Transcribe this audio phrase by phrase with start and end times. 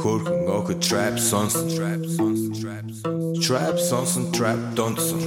[0.00, 2.84] Хөрхөн охид trap сонсон trap сонсон trap
[3.44, 5.20] trap сонсон trap донсон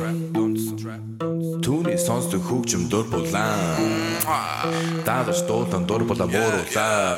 [1.66, 4.22] Түүний сонсдог хөгжим дур булаан
[5.08, 7.18] Дагаж дуулан дур булаа бууруулаа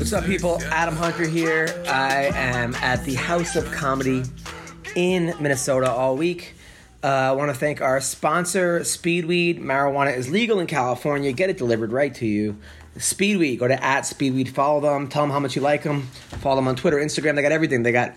[0.00, 0.56] What's up, people?
[0.72, 1.68] Adam Hunter here.
[1.86, 4.24] I am at the House of Comedy
[4.96, 6.54] in Minnesota all week.
[7.05, 9.59] Uh, I want to thank our sponsor, Speedweed.
[9.59, 11.31] Marijuana is legal in California.
[11.33, 12.57] Get it delivered right to you.
[12.97, 13.59] Speedweed.
[13.59, 14.47] Go to at Speedweed.
[14.47, 15.07] Follow them.
[15.07, 16.07] Tell them how much you like them.
[16.41, 17.35] Follow them on Twitter, Instagram.
[17.35, 17.83] They got everything.
[17.83, 18.15] They got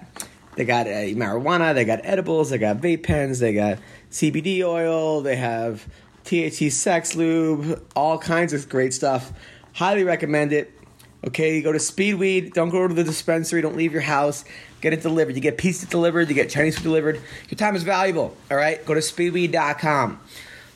[0.57, 1.75] they got uh, marijuana.
[1.75, 2.49] They got edibles.
[2.49, 3.41] They got vape pens.
[3.41, 3.79] They got
[4.11, 5.21] CBD oil.
[5.21, 5.87] They have
[6.25, 7.85] THC sex lube.
[7.95, 9.33] All kinds of great stuff.
[9.75, 10.73] Highly recommend it.
[11.27, 12.53] Okay, you go to Speedweed.
[12.53, 13.61] Don't go to the dispensary.
[13.61, 14.45] Don't leave your house.
[14.81, 15.35] Get it delivered.
[15.35, 16.29] You get pizza delivered.
[16.29, 17.21] You get Chinese food delivered.
[17.49, 18.37] Your time is valuable.
[18.51, 20.21] All right, go to speedweed.com.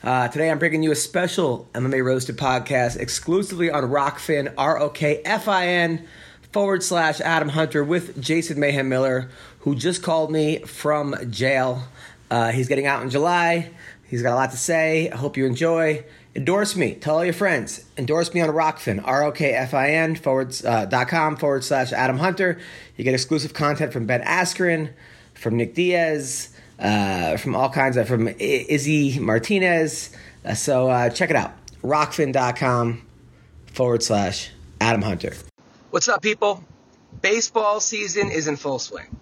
[0.03, 4.89] Uh, today I'm bringing you a special MMA Roasted podcast exclusively on Rokfin, R O
[4.89, 6.05] K F I N
[6.51, 11.83] forward slash Adam Hunter with Jason Mayhem Miller, who just called me from jail.
[12.29, 13.71] Uh, he's getting out in July.
[14.03, 15.09] He's got a lot to say.
[15.09, 16.03] I hope you enjoy.
[16.35, 16.95] Endorse me.
[16.95, 17.85] Tell all your friends.
[17.95, 21.63] Endorse me on Rokfin, R O K F I N forward, uh, dot com forward
[21.63, 22.59] slash Adam Hunter.
[22.97, 24.91] You get exclusive content from Ben Askren,
[25.35, 30.09] from Nick Diaz, uh, from all kinds of, from Izzy Martinez.
[30.43, 31.53] Uh, so uh, check it out.
[31.83, 33.05] Rokfin.com
[33.67, 34.49] forward slash
[34.81, 35.33] Adam Hunter.
[35.91, 36.63] What's up, people?
[37.21, 39.15] Baseball season is in full swing,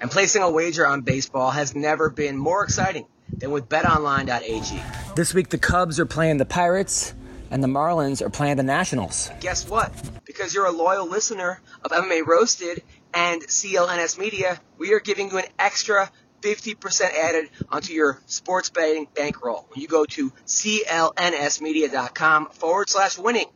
[0.00, 4.82] and placing a wager on baseball has never been more exciting than with betonline.ag.
[5.14, 7.14] This week, the Cubs are playing the Pirates,
[7.50, 9.30] and the Marlins are playing the Nationals.
[9.40, 9.92] Guess what?
[10.24, 12.82] Because you're a loyal listener of MMA Roasted
[13.14, 16.10] and CLNS Media, we are giving you an extra
[16.42, 23.46] 50% added onto your sports betting bankroll when you go to clnsmedia.com forward slash winning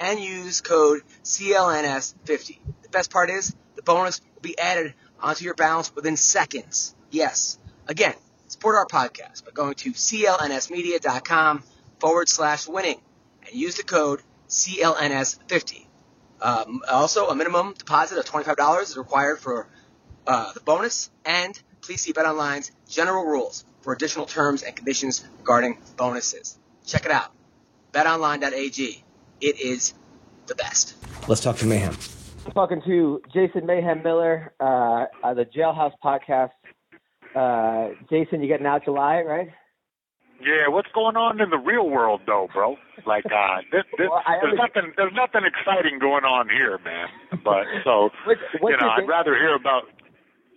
[0.00, 2.58] and use code CLNS50.
[2.82, 6.94] The best part is the bonus will be added onto your balance within seconds.
[7.10, 7.58] Yes.
[7.86, 8.14] Again,
[8.54, 11.64] support our podcast by going to clnsmedia.com
[11.98, 13.00] forward slash winning
[13.44, 15.86] and use the code CLNS50.
[16.40, 19.66] Um, also, a minimum deposit of $25 is required for
[20.28, 25.78] uh, the bonus, and please see BetOnline's general rules for additional terms and conditions regarding
[25.96, 26.56] bonuses.
[26.86, 27.32] Check it out.
[27.92, 29.02] BetOnline.ag.
[29.40, 29.94] It is
[30.46, 30.94] the best.
[31.26, 31.96] Let's talk to Mayhem.
[32.54, 36.50] Talking to Jason Mayhem Miller, uh, uh, the Jailhouse podcast.
[37.34, 39.48] Uh, Jason, you getting out July, right?
[40.40, 42.76] Yeah, what's going on in the real world though, bro?
[43.06, 47.08] Like uh this, this Well, there's always- nothing there's nothing exciting going on here, man.
[47.42, 49.84] But so What's- what's you know, I'd day- rather hear about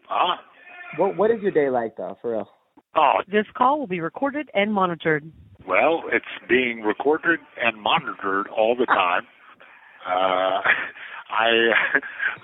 [0.08, 0.38] huh?
[0.98, 2.50] What What is your day like, though, for real?
[2.96, 5.32] Oh, This call will be recorded and monitored.
[5.68, 9.24] well, it's being recorded and monitored all the time.
[10.08, 10.62] Uh
[11.30, 11.50] I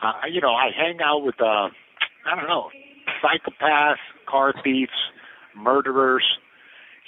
[0.04, 1.70] uh, you know, I hang out with uh
[2.30, 2.70] I don't know,
[3.24, 4.92] psychopaths, car thieves,
[5.56, 6.24] murderers,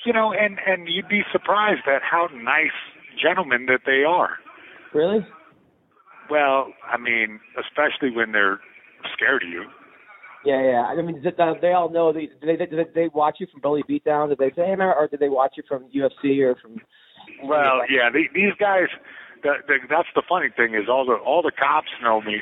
[0.06, 2.76] you know, and and you'd be surprised at how nice
[3.22, 4.38] gentlemen that they are.
[4.94, 5.26] Really?
[6.30, 8.60] Well, I mean, especially when they're
[9.14, 9.66] scared of you.
[10.46, 10.82] Yeah, yeah.
[10.84, 12.14] I mean, th- th- they all know.
[12.14, 14.30] They, did they, they watch you from Bully Beatdown?
[14.30, 16.78] Did they say, hey, or did they watch you from UFC or from?
[17.44, 18.88] Well, yeah, the, these guys.
[19.42, 22.38] The, the, that's the funny thing is all the all the cops know me,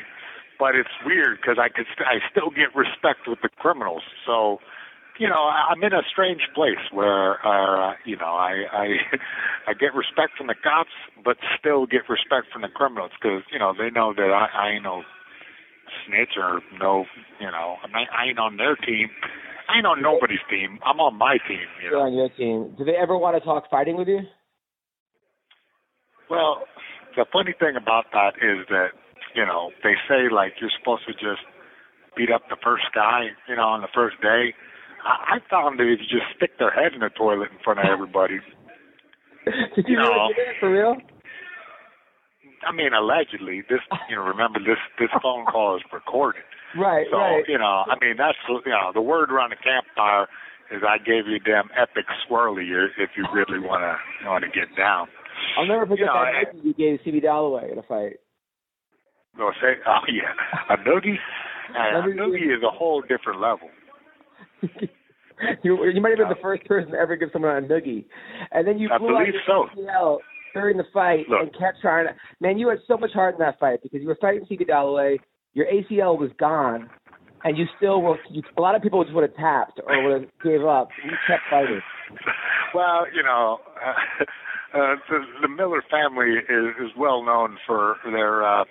[0.58, 4.02] but it's weird because I could st- I still get respect with the criminals.
[4.26, 4.58] So,
[5.18, 8.86] you know, I'm in a strange place where uh, you know I I
[9.70, 13.58] I get respect from the cops, but still get respect from the criminals because you
[13.58, 15.02] know they know that I, I ain't no
[16.06, 17.04] snitch or no
[17.40, 19.08] you know I, mean, I ain't on their team.
[19.68, 20.78] I ain't on nobody's team.
[20.84, 21.64] I'm on my team.
[21.82, 22.74] You They're on your team.
[22.76, 24.20] Do they ever want to talk fighting with you?
[26.28, 26.64] Well,
[27.16, 28.88] the funny thing about that is that,
[29.34, 31.42] you know, they say like you're supposed to just
[32.16, 34.54] beat up the first guy, you know, on the first day.
[35.04, 37.80] I, I found that if you just stick their head in the toilet in front
[37.80, 38.38] of everybody,
[39.76, 40.08] Did you No.
[40.08, 40.96] really do that for real?
[42.66, 46.42] I mean, allegedly, this, you know, remember this, this phone call is recorded.
[46.78, 47.44] Right, So, right.
[47.46, 50.26] you know, I mean, that's, you know, the word around the campfire
[50.72, 52.64] is I gave you a damn epic swirly
[52.96, 55.08] if you really want to want to get down.
[55.58, 58.16] I'll never forget You know, that noogie you gave CB Dollaway in a fight.
[59.36, 61.16] Go say, oh yeah, a noogie.
[61.74, 63.68] A noogie is a whole different level.
[65.62, 68.04] you, you might have been the first person to ever give someone a noogie,
[68.52, 69.66] and then you I blew out your so.
[69.76, 70.18] ACL
[70.52, 71.40] during the fight Look.
[71.40, 72.06] and kept trying.
[72.06, 74.68] To, man, you had so much heart in that fight because you were fighting CB
[74.68, 75.18] Dollaway.
[75.54, 76.88] Your ACL was gone,
[77.44, 78.18] and you still were.
[78.30, 80.88] You, a lot of people just would have tapped or would have gave up.
[81.04, 81.80] You kept fighting.
[82.74, 84.24] Well, you know, uh,
[84.76, 88.64] uh, the, the Miller family is, is well known for their uh,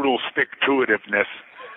[0.00, 1.26] brutal stick-to-itiveness.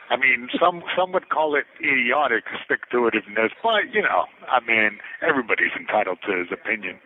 [0.10, 5.72] I mean, some some would call it idiotic stick-to-itiveness, but you know, I mean, everybody's
[5.80, 7.00] entitled to his opinion.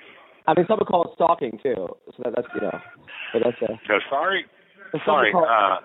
[0.46, 1.90] I mean, some would call it stalking too.
[2.16, 2.80] So that, that's you know,
[3.34, 4.46] but that's uh, So sorry,
[4.92, 5.32] some sorry.
[5.32, 5.78] call Uh,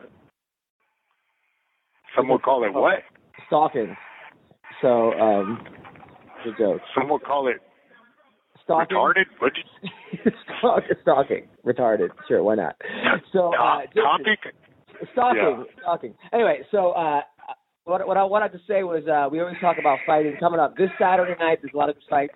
[2.17, 3.00] some would call it what?
[3.46, 3.96] stalking.
[4.81, 5.64] So um,
[6.44, 6.81] good joke.
[6.94, 7.56] Some would call it
[8.64, 8.96] Stalking.
[8.96, 9.25] retarded.
[9.38, 9.52] What?
[10.58, 12.08] Stalk- stalking, retarded.
[12.29, 12.76] Sure, why not?
[13.32, 14.55] So uh, Top- topic?
[15.12, 16.14] Stalking, stalking.
[16.32, 17.20] Anyway, so uh,
[17.84, 20.76] what what I wanted to say was uh, we always talk about fighting coming up
[20.76, 21.58] this Saturday night.
[21.62, 22.34] There's a lot of good fights.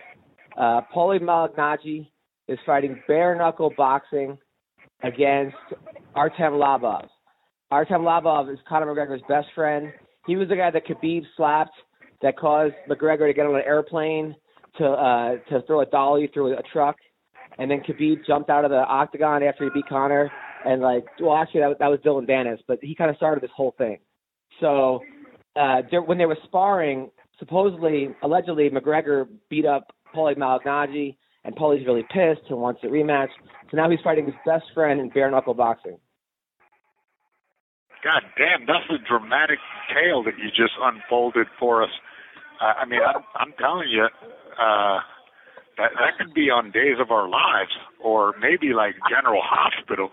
[0.58, 2.08] Uh, Paulie Malignaggi
[2.48, 4.38] is fighting bare knuckle boxing
[5.02, 5.56] against
[6.14, 7.06] Artem Lobov.
[7.70, 9.92] Artem Lobov is Conor McGregor's best friend.
[10.26, 11.74] He was the guy that Khabib slapped
[12.22, 14.34] that caused McGregor to get on an airplane
[14.78, 16.96] to uh, to throw a dolly through a truck,
[17.58, 20.30] and then Khabib jumped out of the octagon after he beat Conor,
[20.66, 23.42] and like, well, actually that, was- that was Dillon Danis, but he kind of started
[23.42, 23.98] this whole thing.
[24.60, 25.00] So
[25.54, 31.86] uh, there, when they were sparring, supposedly, allegedly, McGregor beat up Paulie Malignaggi, and Paulie's
[31.86, 33.28] really pissed and wants a rematch.
[33.70, 35.98] So now he's fighting his best friend in bare knuckle boxing.
[38.04, 39.58] God damn, that's a dramatic
[39.92, 41.90] tale that you just unfolded for us.
[42.60, 44.98] Uh, I mean, I'm, I'm telling you, uh,
[45.76, 47.72] that that could be on Days of Our Lives,
[48.02, 50.10] or maybe like General Hospital.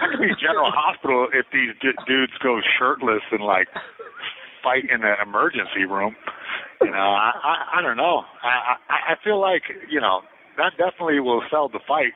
[0.00, 3.68] That could be General Hospital if these d- dudes go shirtless and like
[4.62, 6.16] fight in an emergency room.
[6.80, 8.22] You know, I I, I don't know.
[8.42, 10.22] I, I I feel like you know
[10.58, 12.12] that definitely will sell the fight.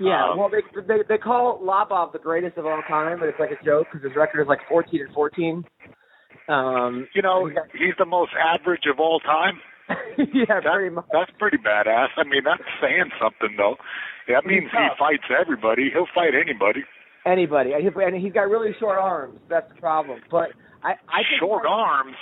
[0.00, 3.38] Yeah, Um, well, they, they they call Lobov the greatest of all time, but it's
[3.38, 5.64] like a joke because his record is like 14 and 14.
[6.48, 9.60] Um, You know, he's the most average of all time.
[10.18, 11.04] yeah, That, very much.
[11.12, 12.08] That's pretty badass.
[12.16, 13.76] I mean, that's saying something, though.
[14.28, 15.90] That means he fights everybody.
[15.92, 16.80] He'll fight anybody.
[17.26, 19.38] Anybody, and, he, and he's got really short arms.
[19.48, 20.20] That's the problem.
[20.30, 20.50] But
[20.82, 22.16] I, I think Short arms,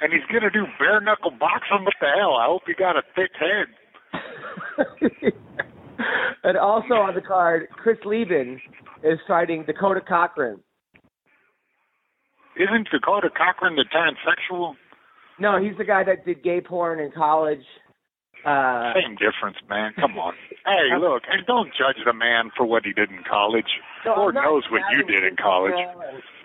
[0.00, 1.84] and he's gonna do bare knuckle boxing.
[1.84, 2.34] What the hell?
[2.36, 3.66] I hope he got a thick head.
[6.44, 8.60] and also on the card, Chris Leben
[9.02, 10.60] is fighting Dakota Cochrane.
[12.56, 14.74] Isn't Dakota Cochrane the transsexual?
[15.38, 17.64] No, he's the guy that did gay porn in college.
[18.44, 19.92] Uh, Same difference, man.
[19.98, 20.34] Come on.
[20.66, 23.70] Hey, look, and don't judge the man for what he did in college.
[24.04, 25.74] no, Lord knows what you did in college.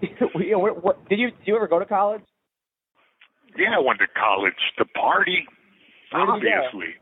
[0.35, 2.21] You know, what, what, did you did you ever go to college?
[3.57, 5.43] Yeah, I went to college to party.
[6.11, 6.93] Where obviously.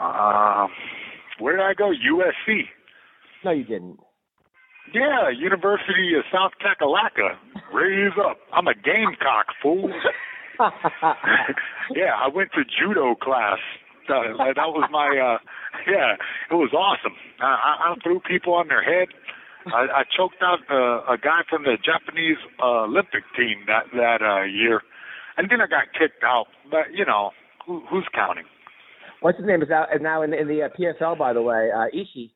[0.00, 0.70] Um,
[1.38, 1.92] where did I go?
[1.92, 2.62] USC.
[3.44, 3.98] No, you didn't.
[4.94, 7.36] Yeah, University of South Kakalaka.
[7.74, 8.38] Raise up.
[8.54, 9.92] I'm a gamecock, fool.
[11.94, 13.58] yeah, I went to judo class.
[14.08, 15.38] Uh, that was my, uh,
[15.90, 16.14] yeah,
[16.50, 17.16] it was awesome.
[17.40, 19.08] I, I, I threw people on their head.
[19.66, 24.22] I, I choked out uh, a guy from the Japanese uh, Olympic team that that
[24.22, 24.80] uh, year,
[25.36, 26.46] and then I got kicked out.
[26.70, 27.32] But you know,
[27.66, 28.44] who, who's counting?
[29.22, 31.42] What's his name is out is now in the, in the uh, PFL by the
[31.42, 31.70] way.
[31.74, 32.30] Uh, Ishii.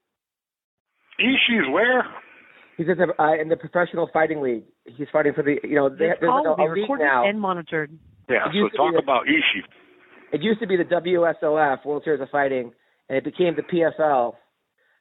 [1.20, 2.04] Ishii's where?
[2.76, 4.64] He's in the uh, in the professional fighting league.
[4.96, 6.74] He's fighting for the you know they, This there's call like will a, be a
[6.74, 7.28] league recorded now.
[7.28, 7.96] and monitored.
[8.30, 9.62] Yeah, so talk a- about Ishii.
[10.32, 12.72] It used to be the WSOF World Series of Fighting,
[13.08, 14.36] and it became the PFL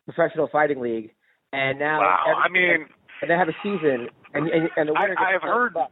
[0.05, 1.11] Professional Fighting League.
[1.53, 2.87] And now Wow, every- I mean,
[3.21, 5.91] and they have a season, and and, and the I, winner gets I've heard bucks.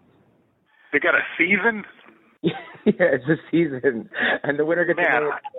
[0.94, 1.84] they got a season.
[2.42, 2.54] yeah,
[2.86, 4.10] it's a season,
[4.44, 5.57] and the winner gets Man, a million I-.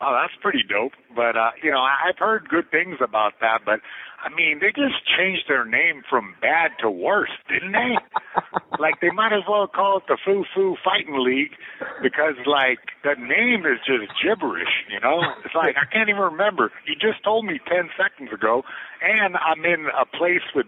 [0.00, 0.92] Oh, that's pretty dope.
[1.14, 3.60] But uh, you know, I've heard good things about that.
[3.64, 3.80] But
[4.22, 7.94] I mean, they just changed their name from bad to worse, didn't they?
[8.78, 11.54] like they might as well call it the Foo Foo Fighting League
[12.02, 14.82] because like the name is just gibberish.
[14.90, 16.72] You know, it's like I can't even remember.
[16.86, 18.62] You just told me ten seconds ago,
[19.00, 20.66] and I'm in a place with.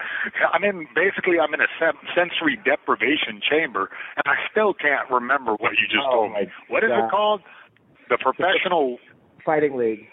[0.52, 5.52] I'm in basically I'm in a sen- sensory deprivation chamber, and I still can't remember
[5.60, 6.48] what you just Oh, told me.
[6.72, 7.04] What is God.
[7.04, 7.40] it called?
[8.12, 8.98] The Professional
[9.44, 10.04] Fighting League,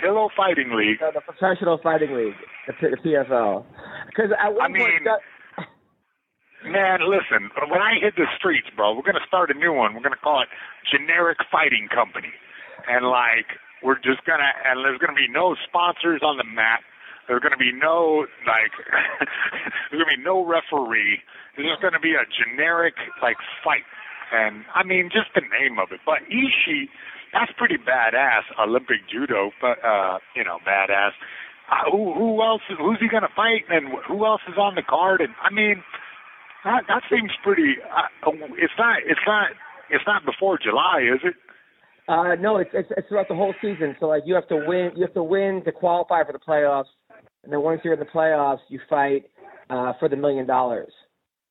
[0.00, 1.00] Pillow Fighting League.
[1.00, 2.36] no, the Professional Fighting League,
[2.66, 3.64] the, P- the PFL.
[4.12, 5.20] Because I mean, point, that,
[6.66, 9.94] Man, listen, when I hit the streets, bro, we're gonna start a new one.
[9.94, 10.48] We're gonna call it
[10.90, 12.34] Generic Fighting Company,
[12.90, 13.46] and like
[13.82, 16.82] we're just gonna and there's gonna be no sponsors on the mat.
[17.28, 18.74] There's gonna be no like
[19.90, 21.22] there's gonna be no referee.
[21.56, 23.86] There's just gonna be a generic like fight,
[24.32, 26.00] and I mean just the name of it.
[26.04, 26.88] But Ishii,
[27.32, 28.48] that's pretty badass.
[28.58, 31.12] Olympic judo, but uh, you know, badass.
[31.70, 32.62] Uh, who who else?
[32.68, 33.64] Who's he gonna fight?
[33.68, 35.20] And who else is on the card?
[35.20, 35.82] And I mean
[36.64, 37.76] that that seems pretty.
[37.84, 38.98] Uh, it's not.
[39.06, 39.48] It's not.
[39.90, 41.34] It's not before July, is it?
[42.08, 43.94] Uh, no, it's, it's it's throughout the whole season.
[44.00, 44.90] So like you have to win.
[44.96, 46.90] You have to win to qualify for the playoffs,
[47.44, 49.30] and then once you're in the playoffs, you fight
[49.70, 50.92] uh, for the million dollars.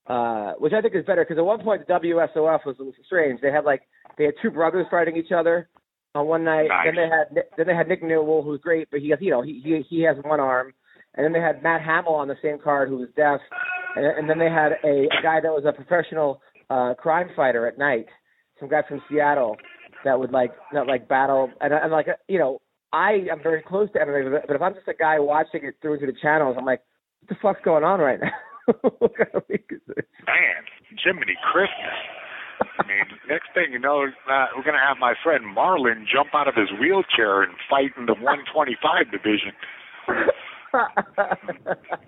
[0.07, 3.41] Uh, which I think is better because at one point the WSOF was, was strange.
[3.41, 3.81] They had like
[4.17, 5.67] they had two brothers fighting each other
[6.15, 6.67] on one night.
[6.69, 6.85] Nice.
[6.85, 9.41] Then they had then they had Nick Newell, who's great, but he has you know
[9.41, 10.73] he he he has one arm.
[11.15, 13.39] And then they had Matt Hamill on the same card, who was deaf.
[13.95, 17.65] And, and then they had a, a guy that was a professional uh, crime fighter
[17.67, 18.05] at night,
[18.59, 19.57] some guy from Seattle
[20.05, 21.49] that would like that like battle.
[21.59, 22.61] And, and like you know,
[22.93, 25.75] I am very close to MMA, but- but if I'm just a guy watching it
[25.81, 26.81] through to the channels, I'm like,
[27.21, 28.29] what the fuck's going on right now?
[30.27, 30.61] Man,
[31.03, 31.97] Jiminy Christmas.
[32.79, 36.47] I mean, next thing you know, uh, we're gonna have my friend Marlon jump out
[36.47, 39.53] of his wheelchair and fight in the 125 division.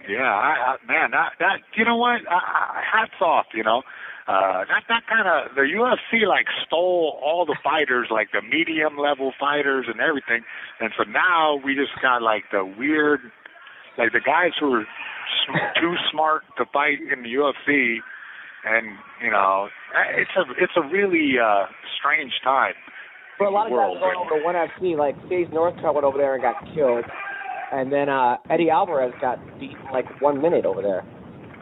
[0.10, 2.22] Yeah, I, I, man, that that you know what?
[2.30, 3.84] I, I, hats off, you know.
[4.28, 8.98] Uh, that that kind of the UFC like stole all the fighters, like the medium
[8.98, 10.44] level fighters and everything,
[10.80, 13.22] and so now we just got like the weird,
[14.00, 14.86] like the guys who are
[15.80, 18.00] too smart to fight in the UFC,
[18.66, 19.68] and you know,
[20.16, 21.66] it's a it's a really uh,
[22.00, 22.74] strange time.
[23.38, 25.94] But a lot of guys World, are going over to one FC, like Sage Northcutt
[25.94, 27.06] went over there and got killed,
[27.72, 31.04] and then uh Eddie Alvarez got beaten like one minute over there,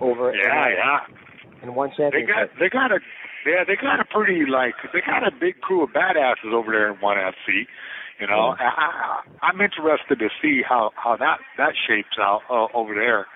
[0.01, 1.63] over Yeah, in, yeah.
[1.63, 2.99] in one They got they got a
[3.45, 6.93] yeah they got a pretty like they got a big crew of badasses over there
[6.93, 7.65] in one FC.
[8.19, 12.65] You know, I, I, I'm interested to see how how that that shapes out uh,
[12.77, 13.27] over there.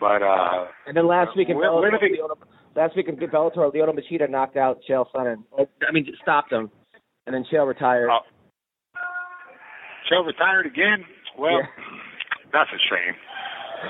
[0.00, 2.34] But uh And then last week in Where- where Bellator, do they- Leona,
[2.76, 5.44] last week in Bellator, Lyoto Machida knocked out Chael Sonnen.
[5.58, 6.70] I mean, stopped him,
[7.26, 8.10] and then Chael retired.
[8.10, 8.20] uh,
[10.08, 11.04] Joe retired again.
[11.38, 11.66] Well, Yeah.
[12.52, 13.14] that's a shame.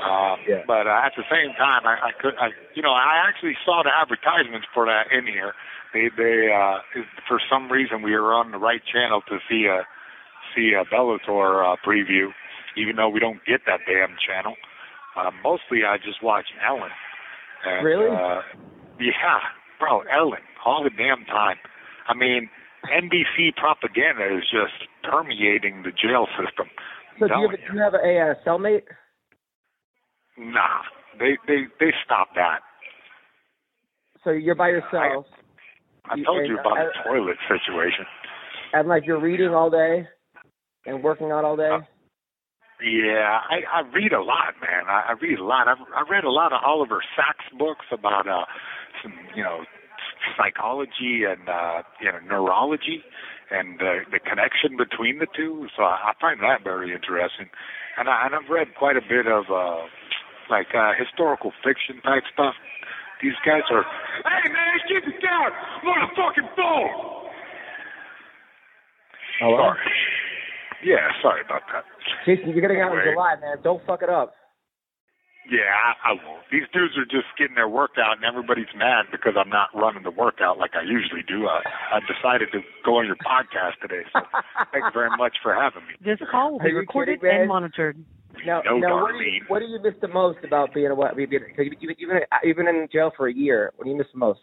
[0.04, 0.62] Um, Yeah.
[0.66, 3.82] But uh, at the same time, I, I could, I, you know, I actually saw
[3.82, 5.52] the advertisements for that in here.
[5.92, 6.78] They, they, uh,
[7.28, 9.84] for some reason, we were on the right channel to see a,
[10.54, 12.28] see a Bellator uh, preview,
[12.76, 14.54] even though we don't get that damn channel.
[15.16, 16.90] Uh, mostly, I just watch Ellen.
[17.66, 18.08] And, Really?
[18.10, 18.40] Uh,
[18.98, 19.38] yeah,
[19.78, 21.56] bro, Ellen, all the damn time.
[22.08, 22.48] I mean,
[22.84, 26.66] NBC propaganda is just permeating the jail system.
[27.20, 28.82] so do you, have, do you have a, a cellmate?
[30.38, 30.80] Nah,
[31.18, 32.60] they they they stopped that.
[34.24, 35.26] So you're by yourself,
[36.06, 38.06] I You- told you about I- the toilet situation.
[38.72, 40.08] and like you're reading all day,
[40.86, 41.70] and working out all day.
[41.70, 41.80] Uh,
[42.82, 44.86] Yeah, I I read a lot, man.
[44.88, 45.68] I, I read a lot.
[45.68, 48.44] I've I read a lot of Oliver Sacks books about uh
[49.02, 49.60] some you know
[50.36, 53.02] psychology and uh you know neurology
[53.50, 55.68] and uh, the connection between the two.
[55.76, 57.46] So I, I find that very interesting.
[57.98, 59.86] And I and I've read quite a bit of uh
[60.50, 62.54] like uh historical fiction type stuff.
[63.22, 63.86] These guys are
[64.26, 65.50] Hey man, keep it down!
[65.54, 66.90] I'm on a fucking phone!
[69.38, 69.58] Hello?
[69.58, 69.78] Sorry.
[70.84, 71.84] Yeah, sorry about that.
[72.26, 73.14] Jason, you're getting out in Anyway.
[73.14, 73.56] July, man.
[73.62, 74.34] Don't fuck it up.
[75.50, 76.46] Yeah, I, I won't.
[76.52, 80.14] These dudes are just getting their workout, and everybody's mad because I'm not running the
[80.14, 81.48] workout like I usually do.
[81.50, 84.20] I, I decided to go on your podcast today, so
[84.72, 85.94] thanks very much for having me.
[85.98, 87.98] This call will be recorded kidding, and monitored.
[88.46, 90.94] Now, No, now what, do you, what do you miss the most about being a
[90.94, 91.16] what?
[91.16, 93.72] Being, cause you, you, you've been you've been in jail for a year.
[93.76, 94.40] What do you miss the most?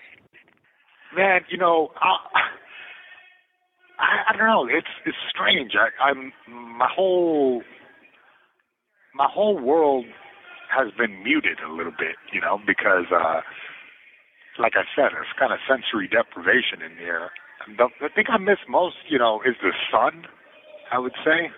[1.15, 2.17] Man, you know, I,
[3.99, 4.65] I, I don't know.
[4.65, 5.73] It's it's strange.
[5.75, 7.61] I, I'm my whole
[9.13, 10.05] my whole world
[10.71, 13.41] has been muted a little bit, you know, because uh
[14.59, 17.31] like I said, it's kind of sensory deprivation in here.
[17.77, 20.25] The, the thing I miss most, you know, is the sun.
[20.91, 21.51] I would say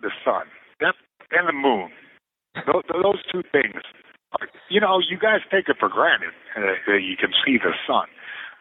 [0.00, 0.46] the sun,
[0.80, 0.94] that
[1.30, 1.90] and the moon.
[2.66, 3.80] Those, those two things.
[4.38, 7.72] Are, you know, you guys take it for granted uh, that you can see the
[7.86, 8.06] sun,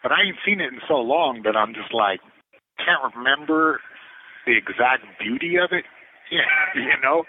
[0.04, 2.20] but I ain't seen it in so long that I'm just like
[2.78, 3.80] can't remember
[4.46, 5.86] the exact beauty of it.
[6.32, 7.24] Yeah, you know,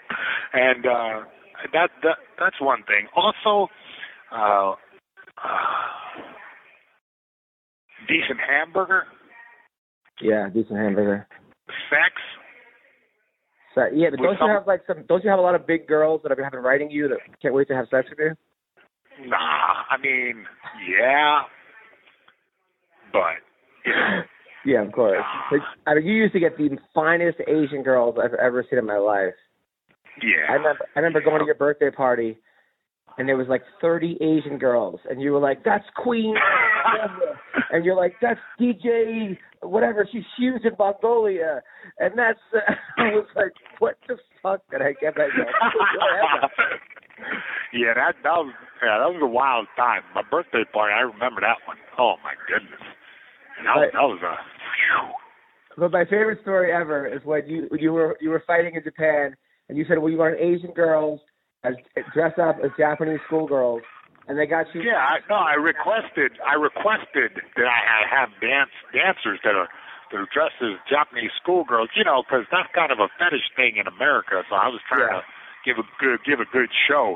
[0.53, 1.25] and uh,
[1.73, 3.07] that that that's one thing.
[3.15, 3.67] Also,
[4.31, 4.75] uh,
[5.43, 6.21] uh,
[8.07, 9.05] decent hamburger,
[10.21, 11.27] Yeah, decent hamburger.
[11.89, 12.13] sex.
[13.73, 15.03] So, yeah, but don't some- you have like some?
[15.09, 17.17] Don't you have a lot of big girls that have been having writing you that
[17.41, 18.35] can't wait to have sex with you?
[19.27, 19.37] Nah,
[19.89, 20.45] I mean,
[20.87, 21.41] yeah,
[23.11, 23.41] but
[23.85, 24.21] you know,
[24.63, 25.23] Yeah, of course.
[25.87, 28.99] I mean, you used to get the finest Asian girls I've ever seen in my
[28.99, 29.33] life.
[30.21, 30.45] yeah.
[30.49, 32.37] I remember, I remember going to your birthday party,
[33.17, 36.35] and there was like 30 Asian girls, and you were like, "That's Queen,"
[37.71, 40.07] and you're like, "That's DJ, whatever.
[40.11, 41.63] She's huge in Mongolia,"
[41.97, 42.39] and that's.
[42.53, 42.59] Uh,
[43.01, 45.29] I was like, "What the fuck did I get that?"
[47.73, 48.53] yeah, that that was
[48.83, 50.01] yeah, that was a wild time.
[50.15, 51.77] My birthday party, I remember that one.
[51.97, 52.81] Oh my goodness,
[53.61, 54.33] and that, was that was a.
[54.33, 55.13] Whew.
[55.77, 59.37] But my favorite story ever is when you you were you were fighting in Japan,
[59.69, 61.21] and you said, "Well, you want Asian girls
[61.63, 61.75] as
[62.13, 63.81] dress up as Japanese schoolgirls,"
[64.27, 64.81] and they got you.
[64.81, 69.69] Yeah, I, no, I requested I requested that I have dance dancers that are
[70.11, 73.77] that are dressed as Japanese schoolgirls, you know, because that's kind of a fetish thing
[73.77, 74.43] in America.
[74.49, 75.21] So I was trying Yeah.
[75.21, 75.23] to
[75.63, 77.15] give a good give a good show,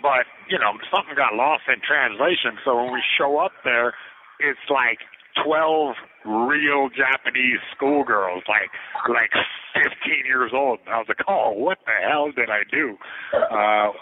[0.00, 2.54] but you know, something got lost in translation.
[2.64, 3.94] So when we show up there,
[4.38, 5.02] it's like
[5.44, 5.94] twelve
[6.24, 8.70] real Japanese schoolgirls, like
[9.08, 9.30] like
[9.74, 10.78] fifteen years old.
[10.86, 12.96] And I was like, oh, what the hell did I do?
[13.34, 13.92] Uh,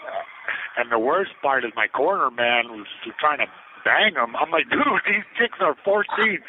[0.77, 2.87] and the worst part is my corner man was
[3.19, 3.45] trying to
[3.85, 4.35] bang them.
[4.35, 6.39] I'm like, dude, these chicks are 14.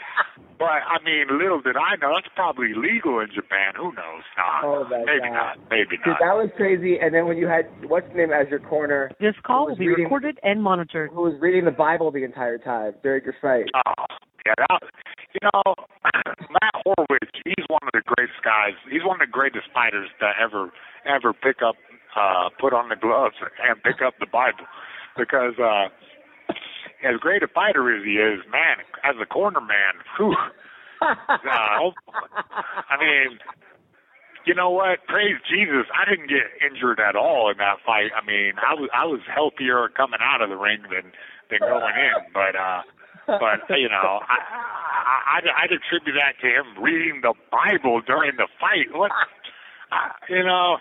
[0.58, 3.72] But I mean, little did I know, that's probably legal in Japan.
[3.76, 4.24] Who knows?
[4.36, 5.32] Nah, Oh, maybe God.
[5.32, 5.58] not.
[5.70, 6.18] Maybe Dude, not.
[6.20, 6.98] that was crazy.
[7.00, 9.88] And then when you had what's his name as your corner, This call will be
[9.88, 11.10] reading- recorded and monitored.
[11.12, 13.70] who was reading the Bible the entire time during your fight.
[13.86, 14.04] Oh,
[14.46, 14.80] yeah, that,
[15.32, 15.74] you know,
[16.50, 18.74] Matt Horwich, he's one of the greatest guys.
[18.90, 20.70] He's one of the greatest fighters to ever
[21.06, 21.76] ever pick up,
[22.16, 24.66] uh, put on the gloves and pick up the Bible,
[25.16, 25.88] because uh,
[27.04, 30.36] as great a fighter as he is, man, as a corner man, whew,
[31.02, 31.90] uh,
[32.88, 33.38] I mean,
[34.46, 35.04] you know what?
[35.08, 38.10] Praise Jesus, I didn't get injured at all in that fight.
[38.16, 41.12] I mean, I was I was healthier coming out of the ring than
[41.50, 42.56] than going in, but.
[42.56, 42.82] uh
[43.38, 48.34] but you know, I, I I'd, I'd attribute that to him reading the Bible during
[48.36, 48.90] the fight.
[48.90, 49.12] What,
[49.92, 50.78] I, you know,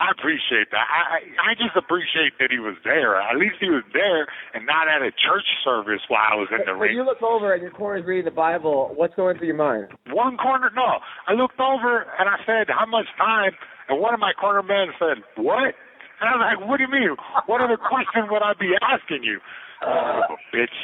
[0.00, 0.84] I appreciate that.
[0.84, 1.18] I I
[1.52, 3.20] I just appreciate that he was there.
[3.20, 6.64] At least he was there and not at a church service while I was in
[6.64, 6.96] the when ring.
[6.96, 9.92] you look over and your corner's reading the Bible, what's going through your mind?
[10.08, 11.00] One corner, no.
[11.28, 13.52] I looked over and I said, "How much time?"
[13.88, 15.76] And one of my corner men said, "What?"
[16.20, 17.16] And I was like, "What do you mean?
[17.44, 19.40] What other question would I be asking you?"
[19.82, 20.76] Son of a bitch.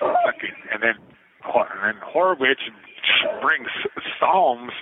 [0.00, 0.96] Fucking, and then,
[1.44, 2.64] and then Horwich
[3.42, 3.68] brings
[4.18, 4.72] Psalms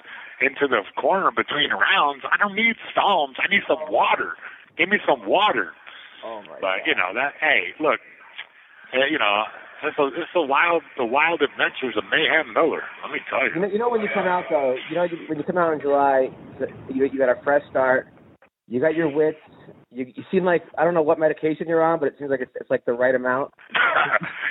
[0.40, 2.22] into the corner between rounds.
[2.30, 3.36] I don't need Psalms.
[3.42, 4.34] I need some water.
[4.78, 5.72] Give me some water.
[6.24, 7.34] Oh my But you know that.
[7.40, 7.98] Hey, look.
[8.94, 9.42] eh, You know,
[9.82, 12.82] it's a it's a wild the wild adventures of Mayhem Miller.
[13.02, 13.60] Let me tell You you.
[13.62, 15.80] know, you know when you come out though, you know when you come out in
[15.80, 16.28] July,
[16.94, 18.06] you you got a fresh start.
[18.68, 19.38] You got your wits.
[19.90, 22.40] You you seem like I don't know what medication you're on, but it seems like
[22.40, 23.52] it's it's like the right amount.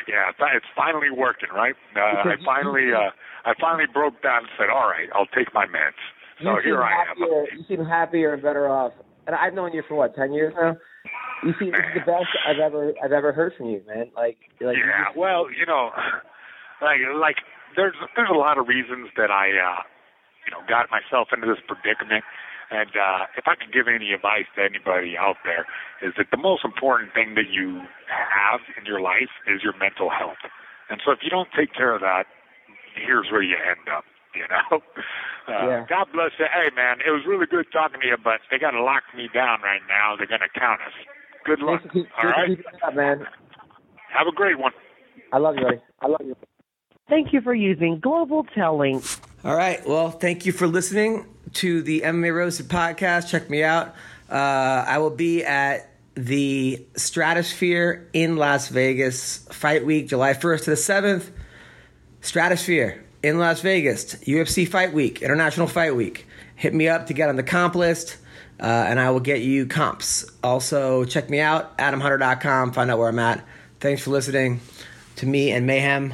[0.08, 1.76] yeah, it's, it's finally working, right?
[1.96, 3.12] Uh, I finally uh,
[3.46, 6.02] I finally broke down and said, "All right, I'll take my meds."
[6.42, 7.08] So you here I am.
[7.08, 7.46] happier.
[7.54, 8.94] You seem happier and better off.
[9.28, 10.76] And I've known you for what ten years now.
[11.44, 14.10] You seem this is the best I've ever I've ever heard from you, man.
[14.16, 15.92] Like like you yeah, just- well, you know,
[16.82, 17.36] like like
[17.76, 19.82] there's there's a lot of reasons that I uh
[20.46, 22.24] you know got myself into this predicament.
[22.70, 25.66] And uh if I could give any advice to anybody out there
[26.02, 30.10] is that the most important thing that you have in your life is your mental
[30.10, 30.42] health.
[30.90, 32.26] And so if you don't take care of that,
[32.96, 34.04] here's where you end up,
[34.36, 34.82] you know.
[35.48, 35.86] Uh, Yeah.
[35.88, 36.46] God bless you.
[36.52, 39.62] Hey man, it was really good talking to you, but they gotta lock me down
[39.62, 40.14] right now.
[40.18, 40.92] They're gonna count us.
[41.46, 41.80] Good luck.
[41.84, 42.50] Thanks keep, All thanks for right.
[42.50, 43.28] keeping it up, man.
[44.12, 44.74] Have a great one.
[45.32, 45.82] I love you, buddy.
[46.02, 46.36] I love you.
[47.08, 49.06] Thank you for using Global Tel Link.
[49.46, 49.80] All right.
[49.88, 51.26] Well, thank you for listening
[51.58, 53.30] to the MMA Roasted podcast.
[53.30, 53.96] Check me out.
[54.30, 54.34] Uh,
[54.88, 60.76] I will be at the Stratosphere in Las Vegas Fight Week, July 1st to the
[60.76, 61.32] 7th.
[62.22, 66.28] Stratosphere in Las Vegas, UFC Fight Week, International Fight Week.
[66.56, 68.18] Hit me up to get on the comp list,
[68.60, 70.26] uh, and I will get you comps.
[70.44, 73.44] Also, check me out, adamhunter.com, find out where I'm at.
[73.80, 74.60] Thanks for listening
[75.18, 76.14] to me and Mayhem.